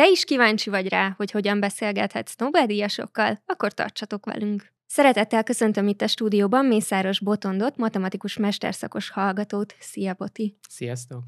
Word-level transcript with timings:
te 0.00 0.08
is 0.08 0.24
kíváncsi 0.24 0.70
vagy 0.70 0.88
rá, 0.88 1.14
hogy 1.16 1.30
hogyan 1.30 1.60
beszélgethetsz 1.60 2.36
Nobel-díjasokkal, 2.36 3.42
akkor 3.46 3.72
tartsatok 3.72 4.24
velünk! 4.24 4.72
Szeretettel 4.86 5.42
köszöntöm 5.42 5.88
itt 5.88 6.02
a 6.02 6.06
stúdióban 6.06 6.64
Mészáros 6.64 7.20
Botondot, 7.20 7.76
matematikus 7.76 8.36
mesterszakos 8.36 9.10
hallgatót. 9.10 9.74
Szia, 9.78 10.14
Boti! 10.18 10.58
Sziasztok! 10.68 11.22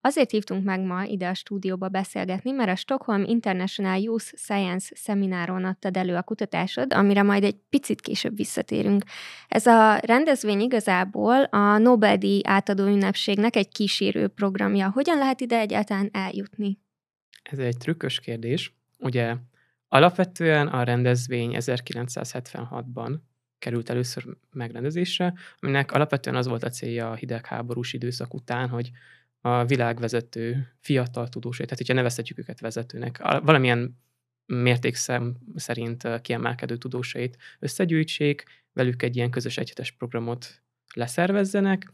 Azért 0.00 0.30
hívtunk 0.30 0.64
meg 0.64 0.80
ma 0.80 1.04
ide 1.04 1.28
a 1.28 1.34
stúdióba 1.34 1.88
beszélgetni, 1.88 2.50
mert 2.50 2.70
a 2.70 2.76
Stockholm 2.76 3.24
International 3.24 4.00
Youth 4.00 4.36
Science 4.36 4.92
szemináron 4.94 5.64
adtad 5.64 5.96
elő 5.96 6.14
a 6.14 6.22
kutatásod, 6.22 6.92
amire 6.92 7.22
majd 7.22 7.44
egy 7.44 7.56
picit 7.70 8.00
később 8.00 8.36
visszatérünk. 8.36 9.02
Ez 9.48 9.66
a 9.66 9.96
rendezvény 9.96 10.60
igazából 10.60 11.42
a 11.42 11.78
Nobel-díj 11.78 12.40
átadó 12.44 12.84
ünnepségnek 12.84 13.56
egy 13.56 13.68
kísérő 13.68 14.28
programja. 14.28 14.90
Hogyan 14.90 15.18
lehet 15.18 15.40
ide 15.40 15.58
egyáltalán 15.58 16.08
eljutni? 16.12 16.84
Ez 17.50 17.58
egy 17.58 17.76
trükkös 17.76 18.20
kérdés. 18.20 18.74
Ugye 18.98 19.36
alapvetően 19.88 20.68
a 20.68 20.82
rendezvény 20.82 21.56
1976-ban 21.58 23.18
került 23.58 23.90
először 23.90 24.24
megrendezésre, 24.52 25.34
aminek 25.58 25.92
alapvetően 25.92 26.36
az 26.36 26.46
volt 26.46 26.62
a 26.62 26.68
célja 26.68 27.10
a 27.10 27.14
hidegháborús 27.14 27.92
időszak 27.92 28.34
után, 28.34 28.68
hogy 28.68 28.90
a 29.40 29.64
világvezető 29.64 30.72
fiatal 30.80 31.28
tudósai, 31.28 31.64
tehát 31.64 31.78
hogyha 31.78 31.94
nevezhetjük 31.94 32.38
őket 32.38 32.60
vezetőnek, 32.60 33.18
valamilyen 33.42 33.98
mértékszem 34.46 35.36
szerint 35.54 36.20
kiemelkedő 36.20 36.76
tudósait 36.76 37.36
összegyűjtsék, 37.58 38.44
velük 38.72 39.02
egy 39.02 39.16
ilyen 39.16 39.30
közös 39.30 39.58
egyhetes 39.58 39.90
programot 39.90 40.62
leszervezzenek, 40.94 41.92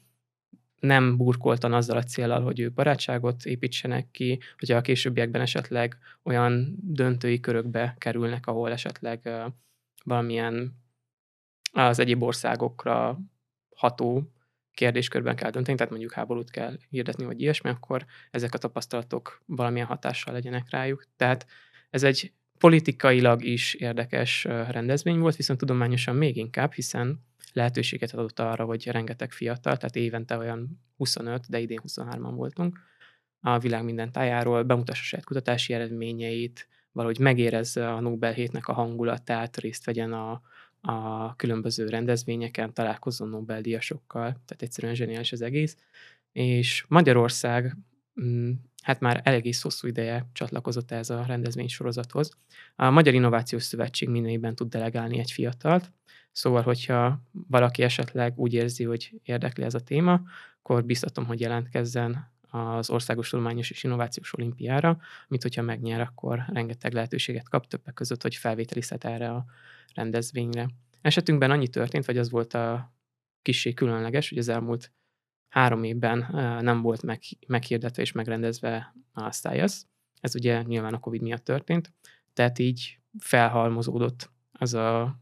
nem 0.83 1.17
burkoltan 1.17 1.73
azzal 1.73 1.97
a 1.97 2.03
célral, 2.03 2.43
hogy 2.43 2.61
ők 2.61 2.75
barátságot 2.75 3.45
építsenek 3.45 4.11
ki, 4.11 4.41
hogyha 4.59 4.77
a 4.77 4.81
későbbiekben 4.81 5.41
esetleg 5.41 5.99
olyan 6.23 6.77
döntői 6.81 7.41
körökbe 7.41 7.95
kerülnek, 7.99 8.47
ahol 8.47 8.71
esetleg 8.71 9.31
valamilyen 10.05 10.77
az 11.73 11.99
egyéb 11.99 12.23
országokra 12.23 13.19
ható 13.77 14.33
kérdéskörben 14.75 15.37
kell 15.37 15.51
dönteni, 15.51 15.77
tehát 15.77 15.93
mondjuk 15.93 16.13
háborút 16.13 16.51
kell 16.51 16.77
hirdetni, 16.89 17.25
vagy 17.25 17.41
ilyesmi, 17.41 17.71
akkor 17.71 18.05
ezek 18.31 18.55
a 18.55 18.59
tapasztalatok 18.59 19.43
valamilyen 19.47 19.87
hatással 19.87 20.33
legyenek 20.33 20.71
rájuk. 20.71 21.07
Tehát 21.17 21.47
ez 21.91 22.03
egy 22.03 22.33
politikailag 22.63 23.45
is 23.45 23.75
érdekes 23.75 24.45
rendezvény 24.45 25.19
volt, 25.19 25.37
viszont 25.37 25.59
tudományosan 25.59 26.17
még 26.17 26.37
inkább, 26.37 26.73
hiszen 26.73 27.21
lehetőséget 27.53 28.13
adott 28.13 28.39
arra, 28.39 28.65
hogy 28.65 28.87
rengeteg 28.87 29.33
fiatal, 29.33 29.77
tehát 29.77 29.97
évente 29.97 30.37
olyan 30.37 30.81
25, 30.97 31.45
de 31.49 31.59
idén 31.59 31.81
23-an 31.89 32.33
voltunk, 32.35 32.79
a 33.41 33.59
világ 33.59 33.85
minden 33.85 34.13
tájáról 34.13 34.63
bemutassa 34.63 35.03
saját 35.03 35.25
kutatási 35.25 35.73
eredményeit, 35.73 36.69
valahogy 36.93 37.19
megérezze 37.19 37.93
a 37.93 38.01
Nobel 38.01 38.33
hétnek 38.33 38.69
a 38.69 38.73
hangulatát, 38.73 39.57
részt 39.57 39.85
vegyen 39.85 40.13
a, 40.13 40.43
a 40.81 41.37
különböző 41.37 41.89
rendezvényeken, 41.89 42.75
találkozzon 42.75 43.29
Nobel-díjasokkal, 43.29 44.23
tehát 44.23 44.63
egyszerűen 44.63 44.95
zseniális 44.95 45.33
az 45.33 45.43
egész. 45.43 45.77
És 46.33 46.85
Magyarország 46.89 47.77
mm, 48.21 48.51
hát 48.83 49.01
már 49.01 49.21
elég 49.25 49.57
hosszú 49.63 49.89
ideje 49.89 50.27
csatlakozott 50.33 50.91
ez 50.91 51.11
a 51.11 51.25
rendezvény 51.27 51.69
sorozathoz. 51.69 52.37
A 52.77 52.91
Magyar 52.91 53.15
Innovációs 53.15 53.63
Szövetség 53.63 54.09
minden 54.09 54.31
évben 54.31 54.55
tud 54.55 54.69
delegálni 54.69 55.19
egy 55.19 55.31
fiatalt, 55.31 55.93
szóval, 56.33 56.63
hogyha 56.63 57.23
valaki 57.49 57.83
esetleg 57.83 58.39
úgy 58.39 58.55
érzi, 58.55 58.85
hogy 58.85 59.21
érdekli 59.25 59.65
ez 59.65 59.75
a 59.75 59.81
téma, 59.81 60.21
akkor 60.63 60.85
biztatom, 60.85 61.27
hogy 61.27 61.41
jelentkezzen 61.41 62.31
az 62.51 62.91
Országos 62.91 63.29
Tudományos 63.29 63.71
és 63.71 63.85
Innovációs 63.85 64.35
Olimpiára, 64.35 64.99
amit 65.29 65.43
hogyha 65.43 65.63
megnyer, 65.63 66.01
akkor 66.01 66.45
rengeteg 66.53 66.93
lehetőséget 66.93 67.49
kap, 67.49 67.67
többek 67.67 67.95
között, 67.95 68.23
hogy 68.23 68.35
felvételizhet 68.35 69.05
erre 69.05 69.31
a 69.31 69.45
rendezvényre. 69.95 70.69
Esetünkben 71.01 71.51
annyi 71.51 71.69
történt, 71.69 72.05
vagy 72.05 72.19
az 72.19 72.31
volt 72.31 72.55
a 72.55 72.93
kissé 73.43 73.73
különleges, 73.73 74.29
hogy 74.29 74.39
az 74.39 74.49
elmúlt 74.49 74.93
három 75.53 75.85
évben 75.85 76.27
nem 76.63 76.83
volt 76.83 77.03
meg, 77.03 77.21
meghirdetve 77.47 78.03
és 78.03 78.13
megrendezve 78.13 78.95
a 79.13 79.33
STIAS. 79.33 79.83
Ez 80.21 80.35
ugye 80.35 80.63
nyilván 80.63 80.95
a 80.95 81.01
Covid 81.01 81.23
miatt 81.23 81.45
történt, 81.45 81.93
tehát 82.33 82.59
így 82.59 82.99
felhalmozódott 83.19 84.31
az 84.53 84.75
a 84.75 85.21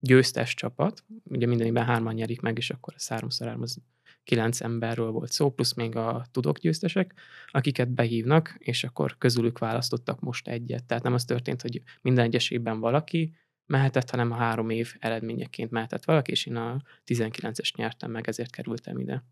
győztes 0.00 0.54
csapat, 0.54 1.04
ugye 1.24 1.46
minden 1.46 1.66
évben 1.66 1.84
hárman 1.84 2.14
nyerik 2.14 2.40
meg, 2.40 2.58
és 2.58 2.70
akkor 2.70 2.94
a 2.96 3.04
háromszor 3.08 3.48
az 3.48 3.78
kilenc 4.24 4.60
emberről 4.60 5.10
volt 5.10 5.32
szó, 5.32 5.50
plusz 5.50 5.74
még 5.74 5.96
a 5.96 6.26
tudok 6.30 6.58
győztesek, 6.58 7.14
akiket 7.50 7.90
behívnak, 7.90 8.56
és 8.58 8.84
akkor 8.84 9.18
közülük 9.18 9.58
választottak 9.58 10.20
most 10.20 10.48
egyet. 10.48 10.84
Tehát 10.84 11.02
nem 11.02 11.14
az 11.14 11.24
történt, 11.24 11.62
hogy 11.62 11.82
minden 12.02 12.24
egyes 12.24 12.50
évben 12.50 12.80
valaki 12.80 13.34
mehetett, 13.66 14.10
hanem 14.10 14.30
a 14.30 14.34
három 14.34 14.70
év 14.70 14.94
eredményeként 14.98 15.70
mehetett 15.70 16.04
valaki, 16.04 16.30
és 16.30 16.46
én 16.46 16.56
a 16.56 16.82
19-es 17.06 17.76
nyertem 17.76 18.10
meg, 18.10 18.28
ezért 18.28 18.50
kerültem 18.50 18.98
ide. 18.98 19.24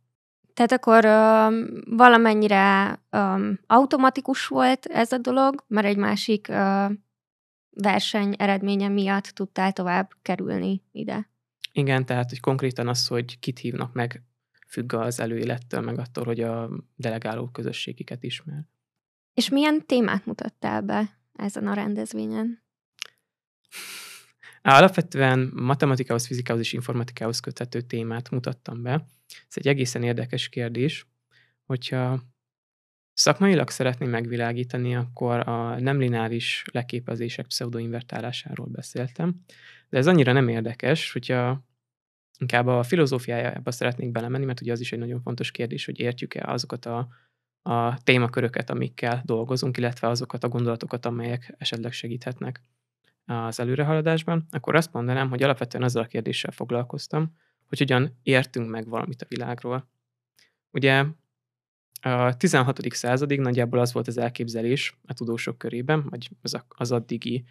Tehát 0.54 0.72
akkor 0.72 1.04
ö, 1.04 1.64
valamennyire 1.96 2.98
ö, 3.10 3.50
automatikus 3.66 4.46
volt 4.46 4.86
ez 4.86 5.12
a 5.12 5.18
dolog, 5.18 5.64
mert 5.66 5.86
egy 5.86 5.96
másik 5.96 6.48
ö, 6.48 6.86
verseny 7.70 8.34
eredménye 8.38 8.88
miatt 8.88 9.24
tudtál 9.24 9.72
tovább 9.72 10.10
kerülni 10.22 10.82
ide. 10.92 11.30
Igen, 11.72 12.06
tehát 12.06 12.28
hogy 12.28 12.40
konkrétan 12.40 12.88
az, 12.88 13.06
hogy 13.06 13.38
kit 13.38 13.58
hívnak 13.58 13.92
meg, 13.92 14.22
függ 14.68 14.92
az 14.92 15.20
előélettől, 15.20 15.80
meg 15.80 15.98
attól, 15.98 16.24
hogy 16.24 16.40
a 16.40 16.70
delegáló 16.96 17.48
közösségiket 17.48 18.22
ismer. 18.22 18.64
És 19.34 19.48
milyen 19.48 19.86
témát 19.86 20.26
mutattál 20.26 20.80
be 20.80 21.18
ezen 21.32 21.66
a 21.66 21.74
rendezvényen? 21.74 22.62
Alapvetően 24.62 25.50
matematikához, 25.54 26.26
fizikához 26.26 26.62
és 26.62 26.72
informatikához 26.72 27.40
köthető 27.40 27.80
témát 27.80 28.30
mutattam 28.30 28.82
be. 28.82 29.06
Ez 29.28 29.54
egy 29.54 29.68
egészen 29.68 30.02
érdekes 30.02 30.48
kérdés, 30.48 31.06
hogyha 31.66 32.22
szakmailag 33.12 33.70
szeretném 33.70 34.10
megvilágítani, 34.10 34.96
akkor 34.96 35.48
a 35.48 35.80
nem 35.80 35.98
lineáris 35.98 36.64
leképezések 36.72 37.46
pseudoinvertálásáról 37.46 38.66
beszéltem, 38.66 39.34
de 39.88 39.98
ez 39.98 40.06
annyira 40.06 40.32
nem 40.32 40.48
érdekes, 40.48 41.12
hogyha 41.12 41.64
inkább 42.38 42.66
a 42.66 42.82
filozófiájába 42.82 43.70
szeretnék 43.70 44.10
belemenni, 44.10 44.44
mert 44.44 44.60
ugye 44.60 44.72
az 44.72 44.80
is 44.80 44.92
egy 44.92 44.98
nagyon 44.98 45.20
fontos 45.20 45.50
kérdés, 45.50 45.84
hogy 45.84 46.00
értjük-e 46.00 46.50
azokat 46.50 46.86
a, 46.86 47.08
a 47.62 48.02
témaköröket, 48.02 48.70
amikkel 48.70 49.22
dolgozunk, 49.24 49.76
illetve 49.76 50.08
azokat 50.08 50.44
a 50.44 50.48
gondolatokat, 50.48 51.06
amelyek 51.06 51.54
esetleg 51.58 51.92
segíthetnek 51.92 52.60
az 53.24 53.60
előrehaladásban, 53.60 54.46
akkor 54.50 54.74
azt 54.74 54.92
mondanám, 54.92 55.28
hogy 55.28 55.42
alapvetően 55.42 55.84
azzal 55.84 56.02
a 56.02 56.06
kérdéssel 56.06 56.50
foglalkoztam, 56.50 57.36
hogy 57.68 57.78
hogyan 57.78 58.18
értünk 58.22 58.70
meg 58.70 58.88
valamit 58.88 59.22
a 59.22 59.26
világról. 59.28 59.88
Ugye 60.70 61.04
a 62.00 62.36
16. 62.36 62.80
századig 62.90 63.40
nagyjából 63.40 63.78
az 63.78 63.92
volt 63.92 64.08
az 64.08 64.18
elképzelés 64.18 64.98
a 65.06 65.14
tudósok 65.14 65.58
körében, 65.58 66.06
vagy 66.08 66.30
az, 66.42 66.64
az 66.68 66.92
addigi 66.92 67.44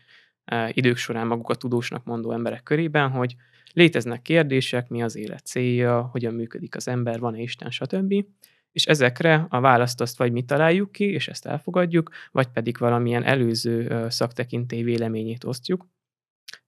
idők 0.67 0.97
során 0.97 1.27
magukat 1.27 1.59
tudósnak 1.59 2.03
mondó 2.05 2.31
emberek 2.31 2.63
körében, 2.63 3.09
hogy 3.09 3.35
léteznek 3.73 4.21
kérdések, 4.21 4.89
mi 4.89 5.03
az 5.03 5.15
élet 5.15 5.45
célja, 5.45 6.01
hogyan 6.01 6.33
működik 6.33 6.75
az 6.75 6.87
ember, 6.87 7.19
van-e 7.19 7.39
Isten, 7.39 7.69
stb. 7.69 8.25
És 8.71 8.85
ezekre 8.85 9.45
a 9.49 9.59
választ 9.59 10.01
azt 10.01 10.17
vagy 10.17 10.31
mi 10.31 10.43
találjuk 10.43 10.91
ki, 10.91 11.03
és 11.03 11.27
ezt 11.27 11.45
elfogadjuk, 11.45 12.11
vagy 12.31 12.47
pedig 12.47 12.77
valamilyen 12.77 13.23
előző 13.23 14.05
szaktekintély 14.09 14.83
véleményét 14.83 15.43
osztjuk. 15.43 15.87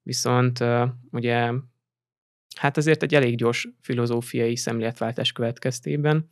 Viszont 0.02 0.64
ugye 1.12 1.52
hát 2.56 2.78
azért 2.78 3.04
egy 3.04 3.16
elég 3.16 3.38
gyors 3.38 3.68
filozófiai 3.82 4.56
szemléletváltás 4.56 5.32
következtében, 5.32 6.28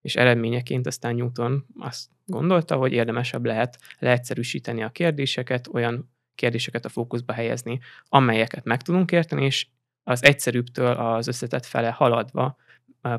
és 0.00 0.16
eredményeként 0.16 0.86
aztán 0.86 1.14
Newton 1.14 1.66
azt 1.78 2.08
gondolta, 2.24 2.76
hogy 2.76 2.92
érdemesebb 2.92 3.44
lehet 3.44 3.78
leegyszerűsíteni 3.98 4.82
a 4.82 4.90
kérdéseket, 4.90 5.68
olyan 5.72 6.10
kérdéseket 6.34 6.84
a 6.84 6.88
fókuszba 6.88 7.32
helyezni, 7.32 7.80
amelyeket 8.08 8.64
meg 8.64 8.82
tudunk 8.82 9.12
érteni, 9.12 9.44
és 9.44 9.66
az 10.02 10.24
egyszerűbbtől 10.24 10.92
az 10.92 11.28
összetett 11.28 11.64
fele 11.64 11.90
haladva 11.90 12.56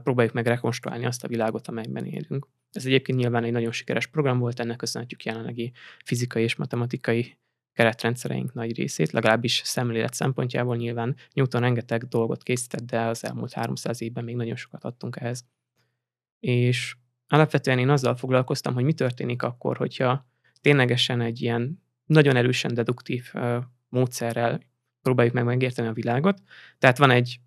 próbáljuk 0.04 0.34
meg 0.34 0.46
rekonstruálni 0.46 1.06
azt 1.06 1.24
a 1.24 1.28
világot, 1.28 1.68
amelyben 1.68 2.06
élünk. 2.06 2.48
Ez 2.72 2.86
egyébként 2.86 3.18
nyilván 3.18 3.44
egy 3.44 3.52
nagyon 3.52 3.72
sikeres 3.72 4.08
program 4.08 4.40
volt, 4.40 4.60
ennek 4.60 4.78
köszönhetjük 4.78 5.24
jelenlegi 5.24 5.72
fizikai 6.04 6.44
és 6.44 6.56
matematikai 6.56 7.38
keretrendszereink 7.74 8.54
nagy 8.54 8.76
részét, 8.76 9.12
legalábbis 9.12 9.62
szemlélet 9.66 10.14
szempontjából 10.14 10.76
nyilván 10.76 11.16
Newton 11.34 11.62
rengeteg 11.62 12.04
dolgot 12.04 12.44
készített, 12.44 12.86
de 12.86 13.02
az 13.02 13.26
elmúlt 13.26 13.54
300 13.54 14.02
évben 14.02 14.24
még 14.24 14.36
nagyon 14.36 14.56
sokat 14.56 14.84
adtunk 14.84 15.16
ehhez. 15.16 15.46
És 16.40 16.96
alapvetően 17.28 17.80
én 17.80 17.90
azzal 17.90 18.16
foglalkoztam, 18.16 18.74
hogy 18.74 18.84
mi 18.84 18.94
történik 18.94 19.44
akkor, 19.44 19.78
hogyha 19.78 20.28
ténylegesen 20.62 21.22
egy 21.22 21.42
ilyen 21.42 21.84
nagyon 22.06 22.36
erősen 22.36 22.74
deduktív 22.74 23.34
módszerrel 23.90 24.62
próbáljuk 25.02 25.34
meg 25.34 25.46
megérteni 25.46 25.88
a 25.88 25.94
világot. 25.94 26.42
Tehát 26.78 26.98
van 26.98 27.10
egy 27.10 27.40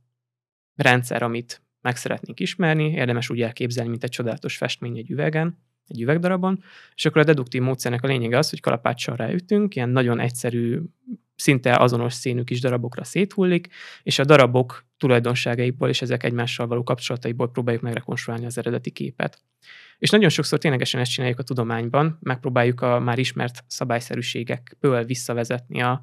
rendszer, 0.75 1.23
amit 1.23 1.63
meg 1.81 1.97
szeretnénk 1.97 2.41
ismerni, 2.41 2.93
érdemes 2.93 3.31
úgy 3.31 3.43
elképzelni, 3.43 3.91
mint 3.91 4.05
egy 4.05 4.11
csodálatos 4.11 4.57
festmény 4.57 4.97
egy 4.97 5.11
üvegen. 5.11 5.59
egy 5.87 6.01
üvegdarabon, 6.01 6.63
és 6.95 7.07
akkor 7.07 7.21
a 7.21 7.25
deduktív 7.25 7.63
módszernek 7.63 8.03
a 8.03 8.07
lényege 8.07 8.39
az, 8.39 8.51
hogy 8.51 8.61
kalapáccsal 8.61 9.17
ráütünk, 9.17 9.75
ilyen 9.75 9.89
nagyon 9.89 10.21
egyszerű, 10.21 10.81
szinte 11.41 11.77
azonos 11.77 12.15
színű 12.15 12.43
kis 12.43 12.61
darabokra 12.61 13.05
széthullik, 13.05 13.69
és 14.03 14.19
a 14.19 14.25
darabok 14.25 14.85
tulajdonságaiból 14.99 15.89
és 15.89 16.03
ezek 16.03 16.23
egymással 16.23 16.67
való 16.67 16.83
kapcsolataiból 16.83 17.51
próbáljuk 17.51 17.83
megrekonstruálni 17.83 18.47
az 18.47 18.59
eredeti 18.59 18.91
képet. 18.91 19.43
És 19.99 20.11
nagyon 20.11 20.29
sokszor 20.29 20.59
ténylegesen 20.59 21.01
ezt 21.01 21.11
csináljuk 21.11 21.39
a 21.39 21.43
tudományban, 21.43 22.19
megpróbáljuk 22.21 22.81
a 22.81 22.99
már 22.99 23.19
ismert 23.19 23.65
szabályszerűségekből 23.67 25.05
visszavezetni 25.05 25.81
a, 25.81 26.03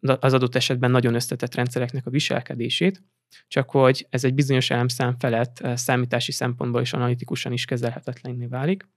az 0.00 0.34
adott 0.34 0.54
esetben 0.54 0.90
nagyon 0.90 1.14
összetett 1.14 1.54
rendszereknek 1.54 2.06
a 2.06 2.10
viselkedését, 2.10 3.02
csak 3.48 3.70
hogy 3.70 4.06
ez 4.10 4.24
egy 4.24 4.34
bizonyos 4.34 4.70
elemszám 4.70 5.18
felett 5.18 5.58
eh, 5.58 5.76
számítási 5.76 6.32
szempontból 6.32 6.80
és 6.80 6.92
analitikusan 6.92 7.52
is 7.52 7.64
kezelhetetlenné 7.64 8.46
válik, 8.46 8.88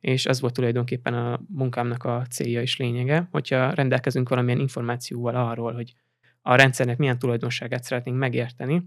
és 0.00 0.26
ez 0.26 0.40
volt 0.40 0.54
tulajdonképpen 0.54 1.14
a 1.14 1.40
munkámnak 1.48 2.04
a 2.04 2.26
célja 2.30 2.60
és 2.60 2.76
lényege, 2.76 3.28
hogyha 3.30 3.70
rendelkezünk 3.70 4.28
valamilyen 4.28 4.60
információval 4.60 5.34
arról, 5.34 5.72
hogy 5.72 5.94
a 6.42 6.54
rendszernek 6.54 6.96
milyen 6.98 7.18
tulajdonságát 7.18 7.84
szeretnénk 7.84 8.18
megérteni, 8.18 8.82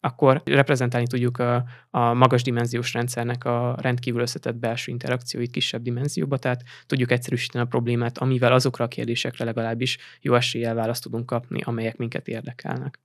akkor 0.00 0.42
reprezentálni 0.44 1.06
tudjuk 1.06 1.38
a, 1.38 1.64
a 1.90 2.14
magas 2.14 2.42
dimenziós 2.42 2.92
rendszernek 2.92 3.44
a 3.44 3.76
rendkívül 3.80 4.20
összetett 4.20 4.56
belső 4.56 4.92
interakcióit 4.92 5.50
kisebb 5.50 5.82
dimenzióba, 5.82 6.38
tehát 6.38 6.62
tudjuk 6.86 7.10
egyszerűsíteni 7.10 7.64
a 7.64 7.68
problémát, 7.68 8.18
amivel 8.18 8.52
azokra 8.52 8.84
a 8.84 8.88
kérdésekre 8.88 9.44
legalábbis 9.44 9.98
jó 10.20 10.34
eséllyel 10.34 10.74
választ 10.74 11.02
tudunk 11.02 11.26
kapni, 11.26 11.60
amelyek 11.64 11.96
minket 11.96 12.28
érdekelnek. 12.28 13.00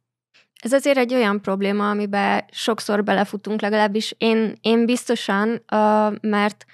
Ez 0.61 0.73
azért 0.73 0.97
egy 0.97 1.13
olyan 1.13 1.41
probléma, 1.41 1.89
amiben 1.89 2.45
sokszor 2.51 3.03
belefutunk, 3.03 3.61
legalábbis 3.61 4.15
én, 4.17 4.57
én 4.61 4.85
biztosan, 4.85 5.63
mert 6.21 6.65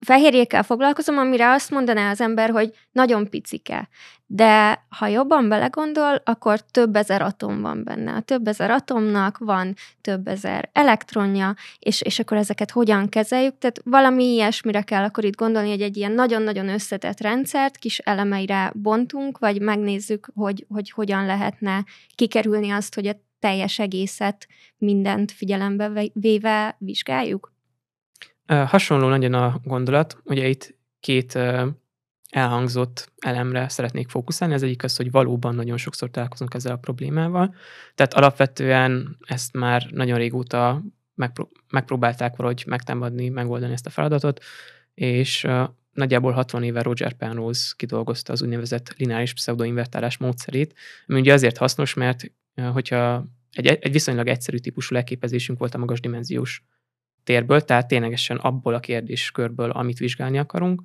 fehérjékkel 0.00 0.62
foglalkozom, 0.62 1.18
amire 1.18 1.50
azt 1.50 1.70
mondaná 1.70 2.10
az 2.10 2.20
ember, 2.20 2.50
hogy 2.50 2.70
nagyon 2.92 3.30
picike. 3.30 3.88
De 4.26 4.84
ha 4.88 5.06
jobban 5.06 5.48
belegondol, 5.48 6.22
akkor 6.24 6.60
több 6.60 6.96
ezer 6.96 7.22
atom 7.22 7.60
van 7.60 7.84
benne. 7.84 8.12
A 8.12 8.20
több 8.20 8.48
ezer 8.48 8.70
atomnak 8.70 9.38
van 9.38 9.74
több 10.00 10.28
ezer 10.28 10.70
elektronja, 10.72 11.54
és, 11.78 12.00
és 12.02 12.18
akkor 12.18 12.36
ezeket 12.36 12.70
hogyan 12.70 13.08
kezeljük. 13.08 13.58
Tehát 13.58 13.80
valami 13.84 14.24
ilyesmire 14.24 14.82
kell 14.82 15.02
akkor 15.02 15.24
itt 15.24 15.36
gondolni, 15.36 15.70
hogy 15.70 15.82
egy 15.82 15.96
ilyen 15.96 16.12
nagyon-nagyon 16.12 16.68
összetett 16.68 17.20
rendszert 17.20 17.76
kis 17.76 17.98
elemeire 17.98 18.72
bontunk, 18.74 19.38
vagy 19.38 19.60
megnézzük, 19.60 20.30
hogy, 20.34 20.66
hogy 20.68 20.90
hogyan 20.90 21.26
lehetne 21.26 21.84
kikerülni 22.14 22.70
azt, 22.70 22.94
hogy 22.94 23.06
a 23.06 23.20
teljes 23.38 23.78
egészet 23.78 24.46
mindent 24.78 25.32
figyelembe 25.32 26.10
véve 26.12 26.76
vizsgáljuk. 26.78 27.56
Hasonló 28.48 29.08
nagyon 29.08 29.34
a 29.34 29.60
gondolat, 29.64 30.16
ugye 30.24 30.48
itt 30.48 30.74
két 31.00 31.38
elhangzott 32.30 33.12
elemre 33.18 33.68
szeretnék 33.68 34.08
fókuszálni. 34.08 34.54
Ez 34.54 34.62
egyik 34.62 34.84
az, 34.84 34.96
hogy 34.96 35.10
valóban 35.10 35.54
nagyon 35.54 35.76
sokszor 35.76 36.10
találkozunk 36.10 36.54
ezzel 36.54 36.72
a 36.72 36.76
problémával. 36.76 37.54
Tehát 37.94 38.14
alapvetően 38.14 39.18
ezt 39.26 39.52
már 39.52 39.86
nagyon 39.90 40.18
régóta 40.18 40.82
megpró- 41.14 41.50
megpróbálták 41.70 42.36
valahogy 42.36 42.64
megtámadni, 42.66 43.28
megoldani 43.28 43.72
ezt 43.72 43.86
a 43.86 43.90
feladatot, 43.90 44.44
és 44.94 45.46
nagyjából 45.92 46.32
60 46.32 46.62
éve 46.62 46.82
Roger 46.82 47.12
Penrose 47.12 47.72
kidolgozta 47.76 48.32
az 48.32 48.42
úgynevezett 48.42 48.94
lineáris 48.96 49.32
pseudoinvertálás 49.32 50.16
módszerét, 50.16 50.74
ami 51.06 51.20
ugye 51.20 51.32
azért 51.32 51.56
hasznos, 51.56 51.94
mert 51.94 52.32
hogyha 52.72 53.26
egy, 53.52 53.66
egy 53.66 53.92
viszonylag 53.92 54.26
egyszerű 54.26 54.56
típusú 54.56 54.94
leképezésünk 54.94 55.58
volt 55.58 55.74
a 55.74 55.78
magas 55.78 56.00
dimenziós 56.00 56.62
térből, 57.28 57.60
tehát 57.60 57.88
ténylegesen 57.88 58.36
abból 58.36 58.74
a 58.74 58.80
kérdéskörből, 58.80 59.70
amit 59.70 59.98
vizsgálni 59.98 60.38
akarunk, 60.38 60.82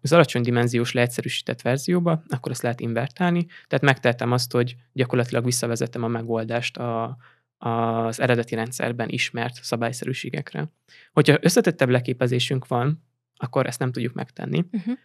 az 0.00 0.12
alacsony 0.12 0.42
dimenziós 0.42 0.92
leegyszerűsített 0.92 1.62
verzióba, 1.62 2.22
akkor 2.28 2.52
ezt 2.52 2.62
lehet 2.62 2.80
invertálni, 2.80 3.46
tehát 3.66 3.84
megtehetem 3.84 4.32
azt, 4.32 4.52
hogy 4.52 4.76
gyakorlatilag 4.92 5.44
visszavezetem 5.44 6.02
a 6.02 6.08
megoldást 6.08 6.76
a, 6.76 7.16
az 7.56 8.20
eredeti 8.20 8.54
rendszerben 8.54 9.08
ismert 9.08 9.54
szabályszerűségekre. 9.62 10.72
Hogyha 11.12 11.38
összetettebb 11.40 11.88
leképezésünk 11.88 12.66
van, 12.66 13.02
akkor 13.36 13.66
ezt 13.66 13.78
nem 13.78 13.92
tudjuk 13.92 14.14
megtenni. 14.14 14.64
Uh-huh. 14.72 14.98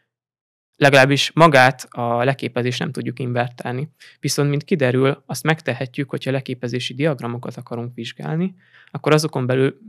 Legalábbis 0.76 1.32
magát 1.32 1.88
a 1.90 2.24
leképezést 2.24 2.80
nem 2.80 2.92
tudjuk 2.92 3.20
invertálni. 3.20 3.90
Viszont, 4.20 4.50
mint 4.50 4.64
kiderül, 4.64 5.24
azt 5.26 5.44
megtehetjük, 5.44 6.10
hogyha 6.10 6.32
leképezési 6.32 6.94
diagramokat 6.94 7.58
akarunk 7.58 7.94
vizsgálni, 7.94 8.56
akkor 8.92 9.14
azokon 9.14 9.46
belül 9.46 9.80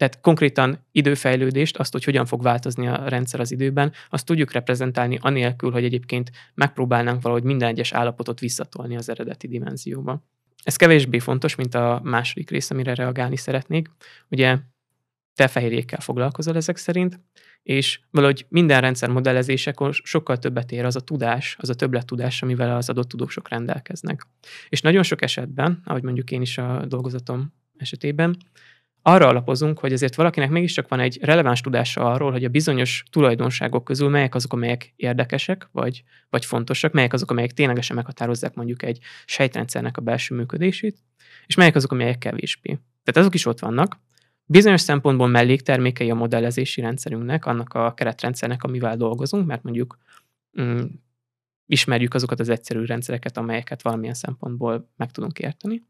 tehát 0.00 0.20
konkrétan 0.20 0.86
időfejlődést, 0.92 1.76
azt, 1.76 1.92
hogy 1.92 2.04
hogyan 2.04 2.26
fog 2.26 2.42
változni 2.42 2.86
a 2.86 3.08
rendszer 3.08 3.40
az 3.40 3.52
időben, 3.52 3.92
azt 4.10 4.26
tudjuk 4.26 4.52
reprezentálni 4.52 5.18
anélkül, 5.20 5.70
hogy 5.70 5.84
egyébként 5.84 6.30
megpróbálnánk 6.54 7.22
valahogy 7.22 7.44
minden 7.44 7.68
egyes 7.68 7.92
állapotot 7.92 8.40
visszatolni 8.40 8.96
az 8.96 9.08
eredeti 9.08 9.48
dimenzióba. 9.48 10.24
Ez 10.62 10.76
kevésbé 10.76 11.18
fontos, 11.18 11.54
mint 11.54 11.74
a 11.74 12.00
második 12.04 12.50
rész, 12.50 12.70
amire 12.70 12.94
reagálni 12.94 13.36
szeretnék. 13.36 13.90
Ugye 14.28 14.58
te 15.34 15.48
fehérjékkel 15.48 16.00
foglalkozol 16.00 16.56
ezek 16.56 16.76
szerint, 16.76 17.20
és 17.62 18.00
valahogy 18.10 18.46
minden 18.48 18.80
rendszer 18.80 19.08
modellezésekor 19.08 19.94
sokkal 19.94 20.38
többet 20.38 20.72
ér 20.72 20.84
az 20.84 20.96
a 20.96 21.00
tudás, 21.00 21.56
az 21.58 21.68
a 21.68 21.74
többlet 21.74 22.06
tudás, 22.06 22.42
amivel 22.42 22.76
az 22.76 22.88
adott 22.88 23.08
tudósok 23.08 23.48
rendelkeznek. 23.48 24.26
És 24.68 24.80
nagyon 24.80 25.02
sok 25.02 25.22
esetben, 25.22 25.82
ahogy 25.84 26.02
mondjuk 26.02 26.30
én 26.30 26.42
is 26.42 26.58
a 26.58 26.84
dolgozatom 26.86 27.52
esetében, 27.76 28.36
arra 29.02 29.26
alapozunk, 29.26 29.78
hogy 29.78 29.92
azért 29.92 30.14
valakinek 30.14 30.50
mégiscsak 30.50 30.88
van 30.88 31.00
egy 31.00 31.18
releváns 31.22 31.60
tudása 31.60 32.12
arról, 32.12 32.32
hogy 32.32 32.44
a 32.44 32.48
bizonyos 32.48 33.04
tulajdonságok 33.10 33.84
közül 33.84 34.08
melyek 34.08 34.34
azok, 34.34 34.52
amelyek 34.52 34.92
érdekesek, 34.96 35.68
vagy, 35.72 36.02
vagy 36.30 36.44
fontosak, 36.44 36.92
melyek 36.92 37.12
azok, 37.12 37.30
amelyek 37.30 37.52
ténylegesen 37.52 37.96
meghatározzák 37.96 38.54
mondjuk 38.54 38.82
egy 38.82 38.98
sejtrendszernek 39.24 39.96
a 39.96 40.00
belső 40.00 40.34
működését, 40.34 40.98
és 41.46 41.54
melyek 41.54 41.74
azok, 41.74 41.92
amelyek 41.92 42.18
kevésbé. 42.18 42.68
Tehát 43.04 43.20
azok 43.20 43.34
is 43.34 43.46
ott 43.46 43.58
vannak. 43.58 43.98
Bizonyos 44.44 44.80
szempontból 44.80 45.28
melléktermékei 45.28 46.10
a 46.10 46.14
modellezési 46.14 46.80
rendszerünknek, 46.80 47.46
annak 47.46 47.74
a 47.74 47.94
keretrendszernek, 47.94 48.62
amivel 48.62 48.96
dolgozunk, 48.96 49.46
mert 49.46 49.62
mondjuk 49.62 49.98
mm, 50.60 50.80
ismerjük 51.66 52.14
azokat 52.14 52.40
az 52.40 52.48
egyszerű 52.48 52.84
rendszereket, 52.84 53.36
amelyeket 53.36 53.82
valamilyen 53.82 54.14
szempontból 54.14 54.90
meg 54.96 55.10
tudunk 55.10 55.38
érteni. 55.38 55.82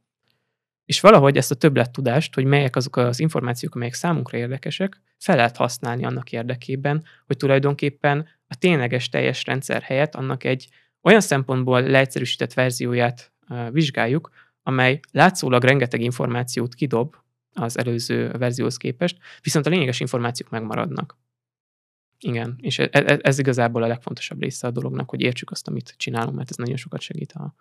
És 0.90 1.00
valahogy 1.00 1.36
ezt 1.36 1.50
a 1.50 1.54
többlettudást, 1.54 2.34
hogy 2.34 2.44
melyek 2.44 2.76
azok 2.76 2.96
az 2.96 3.20
információk, 3.20 3.74
amelyek 3.74 3.94
számunkra 3.94 4.38
érdekesek, 4.38 5.00
fel 5.18 5.36
lehet 5.36 5.56
használni 5.56 6.04
annak 6.04 6.32
érdekében, 6.32 7.04
hogy 7.26 7.36
tulajdonképpen 7.36 8.28
a 8.48 8.54
tényleges 8.54 9.08
teljes 9.08 9.44
rendszer 9.44 9.82
helyett 9.82 10.14
annak 10.14 10.44
egy 10.44 10.68
olyan 11.02 11.20
szempontból 11.20 11.82
leegyszerűsített 11.82 12.52
verzióját 12.52 13.32
vizsgáljuk, 13.70 14.30
amely 14.62 15.00
látszólag 15.12 15.64
rengeteg 15.64 16.00
információt 16.00 16.74
kidob 16.74 17.16
az 17.52 17.78
előző 17.78 18.30
verzióhoz 18.30 18.76
képest, 18.76 19.18
viszont 19.42 19.66
a 19.66 19.70
lényeges 19.70 20.00
információk 20.00 20.50
megmaradnak. 20.50 21.18
Igen, 22.18 22.56
és 22.60 22.78
ez, 22.78 22.88
e, 22.92 23.18
ez 23.22 23.38
igazából 23.38 23.82
a 23.82 23.86
legfontosabb 23.86 24.40
része 24.40 24.66
a 24.66 24.70
dolognak, 24.70 25.10
hogy 25.10 25.20
értsük 25.20 25.50
azt, 25.50 25.68
amit 25.68 25.94
csinálunk, 25.96 26.36
mert 26.36 26.50
ez 26.50 26.56
nagyon 26.56 26.76
sokat 26.76 27.00
segít 27.00 27.32
a, 27.32 27.54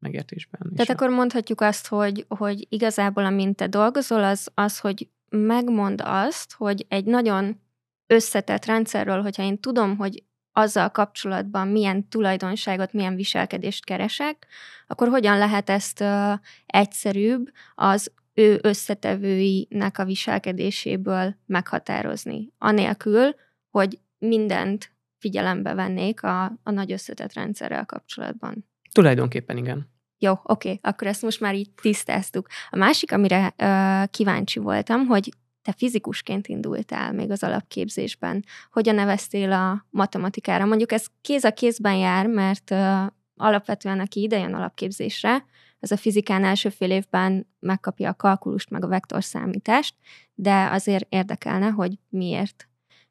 megértésben. 0.00 0.72
Tehát 0.74 0.90
akkor 0.90 1.08
mondhatjuk 1.08 1.60
azt, 1.60 1.86
hogy, 1.86 2.24
hogy 2.28 2.66
igazából 2.68 3.24
amint 3.24 3.56
te 3.56 3.66
dolgozol, 3.66 4.24
az, 4.24 4.50
az, 4.54 4.78
hogy 4.78 5.08
megmond 5.28 6.00
azt, 6.04 6.52
hogy 6.52 6.86
egy 6.88 7.04
nagyon 7.04 7.60
összetett 8.06 8.64
rendszerről, 8.64 9.22
hogyha 9.22 9.42
én 9.42 9.60
tudom, 9.60 9.96
hogy 9.96 10.24
azzal 10.52 10.90
kapcsolatban 10.90 11.68
milyen 11.68 12.08
tulajdonságot, 12.08 12.92
milyen 12.92 13.14
viselkedést 13.14 13.84
keresek, 13.84 14.46
akkor 14.86 15.08
hogyan 15.08 15.38
lehet 15.38 15.70
ezt 15.70 16.00
uh, 16.00 16.32
egyszerűbb 16.66 17.50
az 17.74 18.12
ő 18.34 18.58
összetevőinek 18.62 19.98
a 19.98 20.04
viselkedéséből 20.04 21.36
meghatározni, 21.46 22.52
anélkül, 22.58 23.34
hogy 23.70 23.98
mindent 24.18 24.92
figyelembe 25.18 25.74
vennék 25.74 26.22
a, 26.22 26.44
a 26.44 26.70
nagy 26.70 26.92
összetett 26.92 27.32
rendszerrel 27.32 27.86
kapcsolatban. 27.86 28.69
Tulajdonképpen 28.92 29.56
igen. 29.56 29.88
Jó, 30.18 30.34
oké, 30.42 30.78
akkor 30.82 31.06
ezt 31.06 31.22
most 31.22 31.40
már 31.40 31.54
így 31.54 31.70
tisztáztuk. 31.70 32.46
A 32.70 32.76
másik, 32.76 33.12
amire 33.12 33.54
uh, 33.58 34.10
kíváncsi 34.10 34.58
voltam, 34.58 35.06
hogy 35.06 35.32
te 35.62 35.72
fizikusként 35.72 36.46
indultál 36.46 37.12
még 37.12 37.30
az 37.30 37.42
alapképzésben. 37.42 38.44
Hogyan 38.70 38.94
neveztél 38.94 39.52
a 39.52 39.86
matematikára? 39.90 40.64
Mondjuk 40.64 40.92
ez 40.92 41.06
kéz 41.20 41.44
a 41.44 41.52
kézben 41.52 41.96
jár, 41.96 42.26
mert 42.26 42.70
uh, 42.70 43.06
alapvetően 43.34 44.00
aki 44.00 44.22
idejön 44.22 44.54
alapképzésre, 44.54 45.44
ez 45.80 45.90
a 45.90 45.96
fizikán 45.96 46.44
első 46.44 46.68
fél 46.68 46.90
évben 46.90 47.46
megkapja 47.58 48.10
a 48.10 48.14
kalkulust, 48.14 48.70
meg 48.70 48.84
a 48.84 48.88
vektorszámítást, 48.88 49.94
de 50.34 50.68
azért 50.70 51.06
érdekelne, 51.08 51.68
hogy 51.68 51.98
miért 52.08 52.68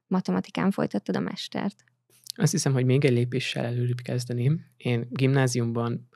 matematikán 0.08 0.72
folytattad 0.72 1.16
a 1.16 1.20
mestert. 1.20 1.84
Azt 2.40 2.52
hiszem, 2.52 2.74
hogy 2.74 2.86
még 2.86 3.06
egy 3.06 3.12
lépéssel 3.12 3.66
előrébb 3.66 4.02
kezdeném. 4.02 4.66
Én 4.78 5.08
gimnáziumban 5.10 6.10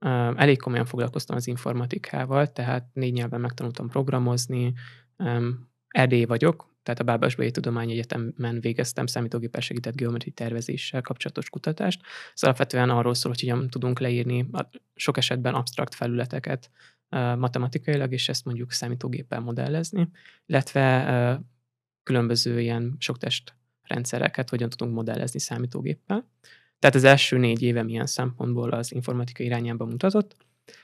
uh, 0.00 0.40
elég 0.40 0.58
komolyan 0.58 0.84
foglalkoztam 0.84 1.36
az 1.36 1.46
informatikával, 1.46 2.52
tehát 2.52 2.88
négy 2.92 3.12
nyelven 3.12 3.40
megtanultam 3.40 3.88
programozni, 3.88 4.72
um, 5.16 5.74
Erdély 5.88 6.24
vagyok, 6.24 6.74
tehát 6.82 7.00
a 7.00 7.04
Bábasbai 7.04 7.50
Tudományegyetemen 7.50 8.60
végeztem 8.60 9.06
számítógépes 9.06 9.64
segített 9.64 9.96
geometri 9.96 10.30
tervezéssel 10.30 11.00
kapcsolatos 11.00 11.50
kutatást. 11.50 12.00
Ez 12.34 12.42
alapvetően 12.42 12.90
arról 12.90 13.14
szól, 13.14 13.32
hogy 13.32 13.40
hogyan 13.40 13.68
tudunk 13.68 13.98
leírni 13.98 14.50
sok 14.94 15.16
esetben 15.16 15.54
absztrakt 15.54 15.94
felületeket 15.94 16.70
matematikailag, 17.38 18.12
és 18.12 18.28
ezt 18.28 18.44
mondjuk 18.44 18.72
számítógéppel 18.72 19.40
modellezni, 19.40 20.08
illetve 20.46 21.40
különböző 22.02 22.60
ilyen 22.60 22.96
soktest 22.98 23.54
rendszereket 23.86 24.50
hogyan 24.50 24.68
tudunk 24.68 24.94
modellezni 24.94 25.38
számítógéppel. 25.38 26.28
Tehát 26.78 26.96
az 26.96 27.04
első 27.04 27.38
négy 27.38 27.62
évem 27.62 27.88
ilyen 27.88 28.06
szempontból 28.06 28.70
az 28.70 28.92
informatika 28.92 29.42
irányába 29.42 29.84
mutatott. 29.84 30.36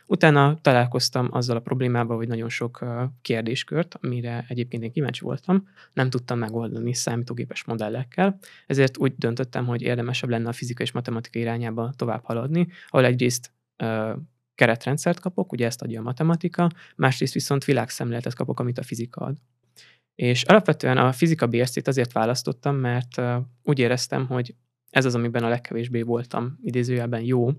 Utána 0.07 0.59
találkoztam 0.61 1.29
azzal 1.31 1.57
a 1.57 1.61
problémával, 1.61 2.17
hogy 2.17 2.29
nagyon 2.29 2.49
sok 2.49 2.85
kérdéskört, 3.23 3.99
amire 4.01 4.45
egyébként 4.49 4.83
én 4.83 4.93
kíváncsi 4.93 5.25
voltam, 5.25 5.69
nem 5.93 6.11
tudtam 6.11 6.39
megoldani 6.39 6.95
számítógépes 6.95 7.65
modellekkel, 7.65 8.39
ezért 8.67 8.99
úgy 8.99 9.15
döntöttem, 9.17 9.67
hogy 9.67 9.83
érdemesebb 9.83 10.31
lenne 10.31 10.49
a 10.49 10.53
fizika 10.53 10.83
és 10.83 10.93
matematika 10.93 11.39
irányába 11.39 11.93
tovább 11.97 12.25
haladni, 12.25 12.69
ahol 12.89 13.05
egyrészt 13.07 13.53
keretrendszert 14.55 15.21
kapok, 15.21 15.53
ugye 15.53 15.67
ezt 15.67 15.83
adja 15.83 16.01
a 16.01 16.03
matematika, 16.03 16.71
másrészt 16.97 17.35
viszont 17.35 17.65
világszemléletet 17.65 18.35
kapok, 18.35 18.61
amit 18.61 18.79
a 18.79 18.83
fizika 18.83 19.25
ad. 19.25 19.37
És 20.15 20.43
alapvetően 20.43 20.99
a 20.99 21.13
fizika 21.13 21.47
BSC-t 21.47 21.89
azért 21.89 22.13
választottam, 22.13 22.77
mert 22.77 23.21
úgy 23.63 23.79
éreztem, 23.79 24.27
hogy 24.27 24.55
ez 24.91 25.05
az, 25.05 25.15
amiben 25.15 25.45
a 25.45 25.49
legkevésbé 25.49 26.03
voltam 26.03 26.59
idézőjelben 26.63 27.21
jó. 27.21 27.51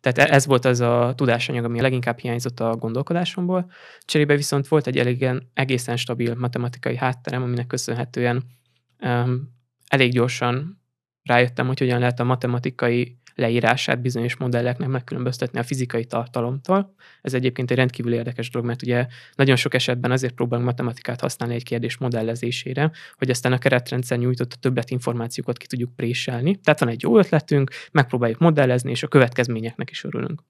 Tehát 0.00 0.18
e, 0.18 0.34
ez 0.34 0.46
volt 0.46 0.64
az 0.64 0.80
a 0.80 1.12
tudásanyag, 1.16 1.64
ami 1.64 1.78
a 1.78 1.82
leginkább 1.82 2.18
hiányzott 2.18 2.60
a 2.60 2.76
gondolkodásomból. 2.76 3.70
Cserébe 4.00 4.36
viszont 4.36 4.68
volt 4.68 4.86
egy 4.86 4.98
elégen, 4.98 5.50
egészen 5.54 5.96
stabil 5.96 6.34
matematikai 6.34 6.96
hátterem, 6.96 7.42
aminek 7.42 7.66
köszönhetően 7.66 8.44
um, 9.00 9.56
elég 9.88 10.12
gyorsan 10.12 10.82
rájöttem, 11.22 11.66
hogy 11.66 11.78
hogyan 11.78 11.98
lehet 11.98 12.20
a 12.20 12.24
matematikai 12.24 13.17
leírását 13.38 14.00
bizonyos 14.00 14.36
modelleknek 14.36 14.88
megkülönböztetni 14.88 15.58
a 15.58 15.62
fizikai 15.62 16.04
tartalomtól. 16.04 16.94
Ez 17.22 17.34
egyébként 17.34 17.70
egy 17.70 17.76
rendkívül 17.76 18.12
érdekes 18.12 18.50
dolog, 18.50 18.68
mert 18.68 18.82
ugye 18.82 19.06
nagyon 19.34 19.56
sok 19.56 19.74
esetben 19.74 20.10
azért 20.10 20.34
próbálunk 20.34 20.68
matematikát 20.68 21.20
használni 21.20 21.54
egy 21.54 21.64
kérdés 21.64 21.96
modellezésére, 21.96 22.90
hogy 23.16 23.30
aztán 23.30 23.52
a 23.52 23.58
keretrendszer 23.58 24.18
nyújtott 24.18 24.52
a 24.52 24.56
többlet 24.60 24.90
információkat 24.90 25.56
ki 25.56 25.66
tudjuk 25.66 25.96
préselni. 25.96 26.56
Tehát 26.56 26.80
van 26.80 26.88
egy 26.88 27.02
jó 27.02 27.18
ötletünk, 27.18 27.70
megpróbáljuk 27.92 28.38
modellezni, 28.38 28.90
és 28.90 29.02
a 29.02 29.08
következményeknek 29.08 29.90
is 29.90 30.04
örülünk. 30.04 30.42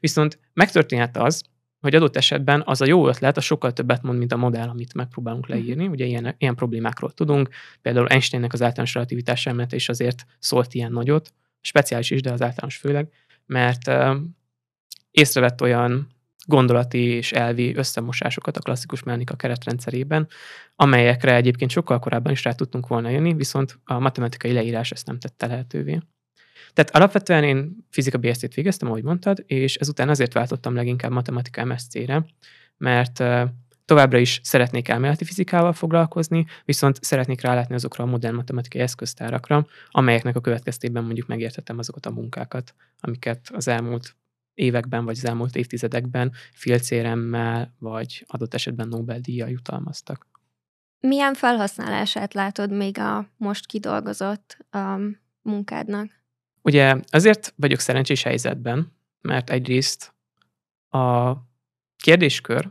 Viszont 0.00 0.38
megtörténhet 0.52 1.16
az, 1.16 1.42
hogy 1.80 1.94
adott 1.94 2.16
esetben 2.16 2.62
az 2.64 2.80
a 2.80 2.86
jó 2.86 3.08
ötlet, 3.08 3.36
a 3.36 3.40
sokkal 3.40 3.72
többet 3.72 4.02
mond, 4.02 4.18
mint 4.18 4.32
a 4.32 4.36
modell, 4.36 4.68
amit 4.68 4.94
megpróbálunk 4.94 5.46
mhm. 5.46 5.52
leírni. 5.52 5.86
Ugye 5.86 6.04
ilyen, 6.04 6.34
ilyen 6.38 6.54
problémákról 6.54 7.10
tudunk, 7.10 7.48
például 7.82 8.08
Einsteinnek 8.08 8.52
az 8.52 8.62
általános 8.62 8.94
relativitás 8.94 9.46
elmélete 9.46 9.76
is 9.76 9.88
azért 9.88 10.26
szólt 10.38 10.74
ilyen 10.74 10.92
nagyot, 10.92 11.32
speciális 11.62 12.10
is, 12.10 12.20
de 12.20 12.32
az 12.32 12.42
általános 12.42 12.76
főleg, 12.76 13.08
mert 13.46 13.90
észrevett 15.10 15.60
olyan 15.60 16.08
gondolati 16.46 16.98
és 16.98 17.32
elvi 17.32 17.76
összemosásokat 17.76 18.56
a 18.56 18.60
klasszikus 18.60 19.02
mechanika 19.02 19.36
keretrendszerében, 19.36 20.28
amelyekre 20.76 21.34
egyébként 21.34 21.70
sokkal 21.70 21.98
korábban 21.98 22.32
is 22.32 22.44
rá 22.44 22.52
tudtunk 22.52 22.86
volna 22.86 23.08
jönni, 23.08 23.34
viszont 23.34 23.78
a 23.84 23.98
matematikai 23.98 24.52
leírás 24.52 24.90
ezt 24.90 25.06
nem 25.06 25.18
tette 25.18 25.46
lehetővé. 25.46 26.00
Tehát 26.72 26.90
alapvetően 26.96 27.44
én 27.44 27.86
fizika 27.90 28.18
BSC-t 28.18 28.54
végeztem, 28.54 28.88
ahogy 28.88 29.02
mondtad, 29.02 29.44
és 29.46 29.76
ezután 29.76 30.08
azért 30.08 30.32
váltottam 30.32 30.74
leginkább 30.74 31.10
matematika 31.10 31.64
MSC-re, 31.64 32.24
mert 32.76 33.22
Továbbra 33.84 34.18
is 34.18 34.40
szeretnék 34.42 34.88
elméleti 34.88 35.24
fizikával 35.24 35.72
foglalkozni, 35.72 36.46
viszont 36.64 37.02
szeretnék 37.02 37.40
rálátni 37.40 37.74
azokra 37.74 38.04
a 38.04 38.06
modern 38.06 38.34
matematikai 38.34 38.80
eszköztárakra, 38.80 39.66
amelyeknek 39.90 40.36
a 40.36 40.40
következtében 40.40 41.04
mondjuk 41.04 41.26
megértettem 41.26 41.78
azokat 41.78 42.06
a 42.06 42.10
munkákat, 42.10 42.74
amiket 43.00 43.50
az 43.52 43.68
elmúlt 43.68 44.16
években 44.54 45.04
vagy 45.04 45.16
az 45.16 45.24
elmúlt 45.24 45.56
évtizedekben 45.56 46.32
filcéremmel 46.52 47.74
vagy 47.78 48.24
adott 48.28 48.54
esetben 48.54 48.88
Nobel-díjjal 48.88 49.48
jutalmaztak. 49.48 50.26
Milyen 51.00 51.34
felhasználását 51.34 52.34
látod 52.34 52.70
még 52.72 52.98
a 52.98 53.28
most 53.36 53.66
kidolgozott 53.66 54.56
um, 54.72 55.20
munkádnak? 55.42 56.20
Ugye 56.62 56.96
azért 57.10 57.54
vagyok 57.56 57.78
szerencsés 57.78 58.22
helyzetben, 58.22 58.92
mert 59.20 59.50
egyrészt 59.50 60.14
a 60.88 61.32
kérdéskör, 61.96 62.70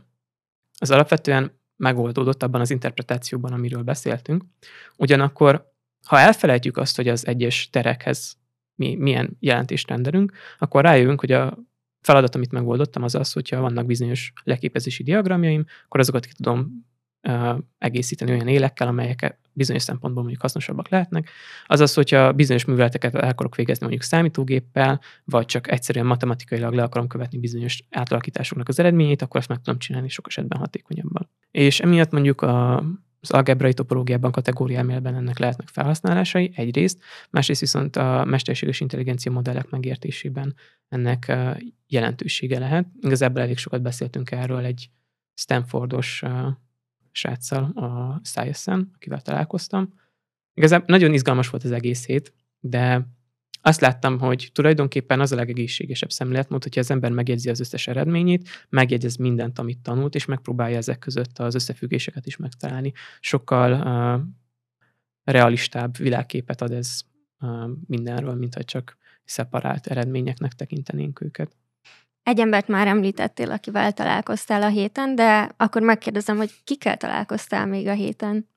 az 0.82 0.90
alapvetően 0.90 1.60
megoldódott 1.76 2.42
abban 2.42 2.60
az 2.60 2.70
interpretációban, 2.70 3.52
amiről 3.52 3.82
beszéltünk. 3.82 4.44
Ugyanakkor, 4.96 5.72
ha 6.06 6.18
elfelejtjük 6.18 6.76
azt, 6.76 6.96
hogy 6.96 7.08
az 7.08 7.26
egyes 7.26 7.70
terekhez 7.70 8.36
mi 8.74 8.94
milyen 8.94 9.36
jelentést 9.40 9.88
rendelünk, 9.88 10.32
akkor 10.58 10.82
rájövünk, 10.82 11.20
hogy 11.20 11.32
a 11.32 11.58
feladat, 12.00 12.34
amit 12.34 12.52
megoldottam, 12.52 13.02
az 13.02 13.14
az, 13.14 13.32
hogyha 13.32 13.60
vannak 13.60 13.86
bizonyos 13.86 14.32
leképezési 14.44 15.02
diagramjaim, 15.02 15.64
akkor 15.84 16.00
azokat 16.00 16.24
ki 16.24 16.32
tudom 16.32 16.86
egészíteni 17.78 18.30
olyan 18.30 18.48
élekkel, 18.48 18.88
amelyek 18.88 19.38
bizonyos 19.52 19.82
szempontból 19.82 20.22
mondjuk 20.22 20.42
hasznosabbak 20.42 20.88
lehetnek. 20.88 21.30
Azaz, 21.66 21.94
hogyha 21.94 22.32
bizonyos 22.32 22.64
műveleteket 22.64 23.14
el 23.14 23.28
akarok 23.28 23.54
végezni 23.54 23.86
mondjuk 23.86 24.04
számítógéppel, 24.04 25.00
vagy 25.24 25.46
csak 25.46 25.70
egyszerűen 25.70 26.06
matematikailag 26.06 26.74
le 26.74 26.82
akarom 26.82 27.06
követni 27.06 27.38
bizonyos 27.38 27.82
átalakításoknak 27.90 28.68
az 28.68 28.78
eredményét, 28.78 29.22
akkor 29.22 29.40
ezt 29.40 29.48
meg 29.48 29.60
tudom 29.60 29.78
csinálni 29.78 30.08
sok 30.08 30.26
esetben 30.26 30.58
hatékonyabban. 30.58 31.28
És 31.50 31.80
emiatt 31.80 32.10
mondjuk 32.10 32.40
a, 32.40 32.76
az 33.20 33.30
algebrai 33.30 33.74
topológiában, 33.74 34.30
kategóriámélben 34.30 35.14
ennek 35.14 35.38
lehetnek 35.38 35.68
felhasználásai 35.68 36.52
egyrészt, 36.54 37.02
másrészt 37.30 37.60
viszont 37.60 37.96
a 37.96 38.24
mesterséges 38.24 38.80
intelligencia 38.80 39.32
modellek 39.32 39.70
megértésében 39.70 40.54
ennek 40.88 41.32
jelentősége 41.86 42.58
lehet. 42.58 42.86
Igazából 43.00 43.42
elég 43.42 43.58
sokat 43.58 43.82
beszéltünk 43.82 44.30
erről 44.30 44.64
egy 44.64 44.90
Stanfordos 45.34 46.22
sráccal 47.12 47.64
a 47.64 48.20
Science-en, 48.24 48.90
akivel 48.94 49.20
találkoztam. 49.20 49.94
Igazából 50.54 50.86
nagyon 50.88 51.12
izgalmas 51.12 51.48
volt 51.48 51.64
az 51.64 51.72
egész 51.72 52.06
hét, 52.06 52.32
de 52.60 53.06
azt 53.64 53.80
láttam, 53.80 54.18
hogy 54.18 54.50
tulajdonképpen 54.52 55.20
az 55.20 55.32
a 55.32 55.36
legegészségesebb 55.36 56.10
szemléletmód, 56.10 56.62
hogyha 56.62 56.80
az 56.80 56.90
ember 56.90 57.10
megjegyzi 57.10 57.48
az 57.50 57.60
összes 57.60 57.86
eredményét, 57.86 58.48
megjegyez 58.68 59.16
mindent, 59.16 59.58
amit 59.58 59.78
tanult, 59.78 60.14
és 60.14 60.24
megpróbálja 60.24 60.76
ezek 60.76 60.98
között 60.98 61.38
az 61.38 61.54
összefüggéseket 61.54 62.26
is 62.26 62.36
megtalálni. 62.36 62.92
Sokkal 63.20 63.72
uh, 63.72 64.26
realistább 65.24 65.96
világképet 65.96 66.60
ad 66.60 66.72
ez 66.72 67.00
uh, 67.40 67.70
mindenről, 67.86 68.34
mint 68.34 68.54
hogy 68.54 68.64
csak 68.64 68.96
szeparált 69.24 69.86
eredményeknek 69.86 70.52
tekintenénk 70.52 71.20
őket. 71.20 71.56
Egy 72.22 72.40
embert 72.40 72.68
már 72.68 72.86
említettél, 72.86 73.50
akivel 73.50 73.92
találkoztál 73.92 74.62
a 74.62 74.68
héten, 74.68 75.14
de 75.14 75.50
akkor 75.56 75.82
megkérdezem, 75.82 76.36
hogy 76.36 76.50
kikkel 76.64 76.96
találkoztál 76.96 77.66
még 77.66 77.86
a 77.86 77.92
héten? 77.92 78.48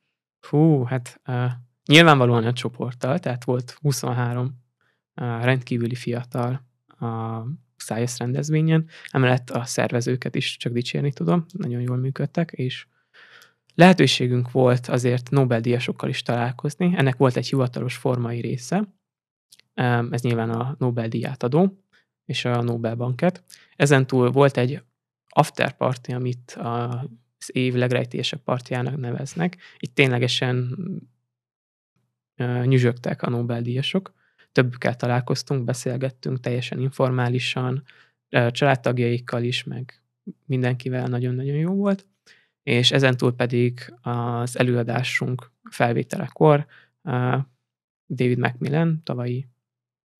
Hú, 0.50 0.84
hát 0.84 1.22
uh, 1.27 1.51
nyilvánvalóan 1.86 2.45
a 2.45 2.53
csoporttal, 2.53 3.19
tehát 3.19 3.43
volt 3.43 3.77
23 3.81 4.45
uh, 4.45 5.43
rendkívüli 5.43 5.95
fiatal 5.95 6.65
a 7.00 7.41
Science 7.77 8.15
rendezvényen, 8.17 8.88
emellett 9.10 9.50
a 9.50 9.63
szervezőket 9.63 10.36
is 10.36 10.57
csak 10.57 10.74
dicsérni 10.74 11.13
tudom, 11.13 11.45
nagyon 11.51 11.81
jól 11.81 11.98
működtek, 11.98 12.51
és 12.51 12.88
lehetőségünk 13.75 14.51
volt 14.51 14.88
azért 14.88 15.29
Nobel-díjasokkal 15.29 16.10
is 16.10 16.22
találkozni, 16.22 16.93
ennek 16.95 17.17
volt 17.17 17.36
egy 17.36 17.48
hivatalos 17.48 17.95
formai 17.95 18.41
része, 18.41 18.93
ez 20.12 20.22
nyilván 20.22 20.50
a 20.50 20.75
Nobel-díját 20.79 21.43
adó, 21.43 21.85
és 22.25 22.46
a 22.46 22.62
Nobel 22.62 22.96
banket. 22.96 23.44
Ezen 23.75 24.08
túl 24.08 24.32
volt 24.32 24.58
egy 24.58 24.84
after 25.29 25.77
party, 25.77 26.12
amit 26.12 26.58
az 26.60 27.55
év 27.55 27.74
legrejtések 27.74 28.39
partjának 28.39 28.98
neveznek. 28.98 29.58
Itt 29.79 29.96
ténylegesen 29.96 30.77
nyüzsögtek 32.63 33.22
a 33.22 33.29
Nobel-díjasok. 33.29 34.13
Többükkel 34.51 34.96
találkoztunk, 34.96 35.63
beszélgettünk 35.63 36.39
teljesen 36.39 36.79
informálisan, 36.79 37.84
családtagjaikkal 38.50 39.44
is, 39.44 39.63
meg 39.63 40.01
mindenkivel 40.46 41.08
nagyon-nagyon 41.08 41.55
jó 41.55 41.74
volt. 41.74 42.05
És 42.63 42.91
ezen 42.91 43.17
túl 43.17 43.36
pedig 43.36 43.94
az 44.01 44.60
előadásunk 44.60 45.51
felvételekor 45.70 46.65
David 48.08 48.38
Macmillan, 48.38 49.01
tavalyi 49.03 49.48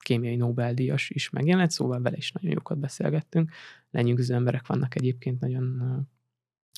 kémiai 0.06 0.36
Nobel-díjas 0.36 1.10
is 1.10 1.30
megjelent, 1.30 1.72
szóval 1.72 2.02
vele 2.02 2.18
is 2.18 2.32
nagyon 2.32 2.52
jókat 2.52 2.78
beszélgettünk. 2.78 3.52
Lenyűgöző 3.92 4.34
emberek 4.34 4.68
vannak 4.68 4.96
egyébként, 4.96 5.40
nagyon 5.40 6.08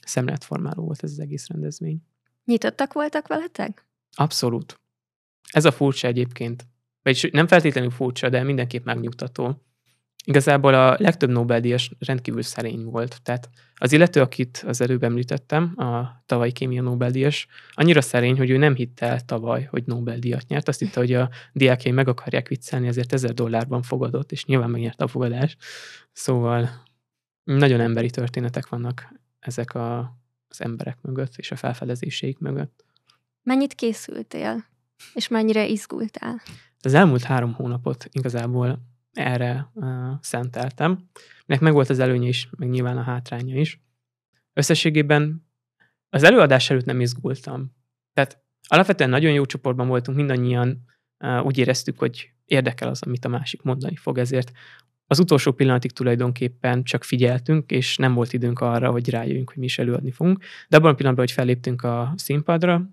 szemléletformáló 0.03 0.83
volt 0.83 1.03
ez 1.03 1.11
az 1.11 1.19
egész 1.19 1.47
rendezvény. 1.47 2.01
Nyitottak 2.45 2.93
voltak 2.93 3.27
veletek? 3.27 3.85
Abszolút. 4.11 4.79
Ez 5.51 5.65
a 5.65 5.71
furcsa 5.71 6.07
egyébként, 6.07 6.67
vagyis 7.01 7.29
nem 7.31 7.47
feltétlenül 7.47 7.89
furcsa, 7.89 8.29
de 8.29 8.43
mindenképp 8.43 8.85
megnyugtató. 8.85 9.61
Igazából 10.27 10.73
a 10.73 10.95
legtöbb 10.99 11.29
Nobel-díjas 11.29 11.91
rendkívül 11.99 12.41
szerény 12.41 12.83
volt. 12.83 13.21
Tehát 13.23 13.49
az 13.75 13.91
illető, 13.91 14.21
akit 14.21 14.63
az 14.67 14.81
előbb 14.81 15.03
említettem, 15.03 15.73
a 15.77 16.23
tavalyi 16.25 16.51
kémia 16.51 16.81
Nobel-díjas, 16.81 17.47
annyira 17.71 18.01
szerény, 18.01 18.37
hogy 18.37 18.49
ő 18.49 18.57
nem 18.57 18.75
hitte 18.75 19.05
el 19.05 19.19
tavaly, 19.19 19.63
hogy 19.63 19.83
Nobel-díjat 19.85 20.47
nyert. 20.47 20.67
Azt 20.67 20.79
hitte, 20.79 20.99
hogy 20.99 21.13
a 21.13 21.29
diákjai 21.53 21.93
meg 21.93 22.07
akarják 22.07 22.47
viccelni, 22.47 22.87
ezért 22.87 23.13
ezer 23.13 23.33
dollárban 23.33 23.81
fogadott, 23.81 24.31
és 24.31 24.45
nyilván 24.45 24.69
megnyerte 24.69 25.03
a 25.03 25.07
fogadás. 25.07 25.57
Szóval 26.11 26.69
nagyon 27.43 27.79
emberi 27.79 28.09
történetek 28.09 28.69
vannak 28.69 29.13
ezek 29.39 29.73
a, 29.73 30.17
az 30.47 30.61
emberek 30.61 30.97
mögött, 31.01 31.33
és 31.35 31.51
a 31.51 31.55
felfedezéseik 31.55 32.39
mögött. 32.39 32.85
Mennyit 33.43 33.73
készültél? 33.73 34.65
És 35.13 35.27
mennyire 35.27 35.67
izgultál? 35.67 36.41
Az 36.81 36.93
elmúlt 36.93 37.23
három 37.23 37.53
hónapot 37.53 38.07
igazából 38.11 38.79
erre 39.17 39.71
uh, 39.73 39.87
szenteltem. 40.21 41.09
Nek 41.45 41.59
meg 41.59 41.73
volt 41.73 41.89
az 41.89 41.99
előnye 41.99 42.27
is, 42.27 42.49
meg 42.57 42.69
nyilván 42.69 42.97
a 42.97 43.01
hátránya 43.01 43.59
is. 43.59 43.81
Összességében 44.53 45.45
az 46.09 46.23
előadás 46.23 46.69
előtt 46.69 46.85
nem 46.85 46.99
izgultam. 46.99 47.75
Tehát 48.13 48.43
alapvetően 48.67 49.09
nagyon 49.09 49.31
jó 49.31 49.45
csoportban 49.45 49.87
voltunk, 49.87 50.17
mindannyian 50.17 50.83
uh, 51.19 51.45
úgy 51.45 51.57
éreztük, 51.57 51.99
hogy 51.99 52.31
érdekel 52.45 52.89
az, 52.89 53.01
amit 53.01 53.25
a 53.25 53.29
másik 53.29 53.61
mondani 53.61 53.95
fog, 53.95 54.17
ezért 54.17 54.51
az 55.07 55.19
utolsó 55.19 55.51
pillanatig 55.51 55.91
tulajdonképpen 55.91 56.83
csak 56.83 57.03
figyeltünk, 57.03 57.71
és 57.71 57.97
nem 57.97 58.13
volt 58.13 58.33
időnk 58.33 58.59
arra, 58.59 58.91
hogy 58.91 59.09
rájöjjünk, 59.09 59.49
hogy 59.49 59.57
mi 59.57 59.65
is 59.65 59.79
előadni 59.79 60.11
fogunk. 60.11 60.43
De 60.69 60.77
abban 60.77 60.91
a 60.91 60.95
pillanatban, 60.95 61.25
hogy 61.25 61.35
felléptünk 61.35 61.83
a 61.83 62.13
színpadra, 62.15 62.89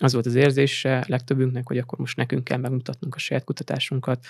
az 0.00 0.12
volt 0.12 0.26
az 0.26 0.34
érzése 0.34 1.04
legtöbbünknek, 1.08 1.66
hogy 1.66 1.78
akkor 1.78 1.98
most 1.98 2.16
nekünk 2.16 2.44
kell 2.44 2.58
megmutatnunk 2.58 3.14
a 3.14 3.18
saját 3.18 3.44
kutatásunkat, 3.44 4.26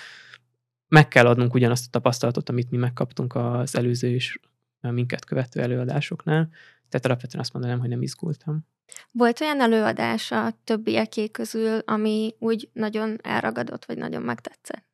meg 0.92 1.08
kell 1.08 1.26
adnunk 1.26 1.54
ugyanazt 1.54 1.86
a 1.86 1.90
tapasztalatot, 1.90 2.48
amit 2.48 2.70
mi 2.70 2.76
megkaptunk 2.76 3.34
az 3.34 3.76
előző 3.76 4.08
és 4.08 4.38
minket 4.80 5.24
követő 5.24 5.60
előadásoknál. 5.60 6.48
Tehát 6.88 7.06
alapvetően 7.06 7.42
azt 7.42 7.52
mondanám, 7.52 7.78
hogy 7.78 7.88
nem 7.88 8.02
izgultam. 8.02 8.66
Volt 9.10 9.40
olyan 9.40 9.60
előadás 9.60 10.30
a 10.30 10.52
többieké 10.64 11.30
közül, 11.30 11.78
ami 11.78 12.34
úgy 12.38 12.68
nagyon 12.72 13.18
elragadott, 13.22 13.84
vagy 13.84 13.96
nagyon 13.98 14.22
megtetszett? 14.22 14.84